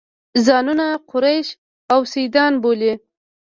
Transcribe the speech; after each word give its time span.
ځانونه 0.45 0.85
قریش 1.09 1.47
او 1.93 1.99
سیدان 2.13 2.53
بولي. 2.63 2.93